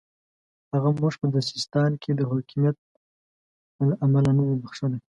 [0.73, 2.77] هغه موږ په سیستان کې د حکمیت
[3.89, 4.99] له امله نه دی بخښلی.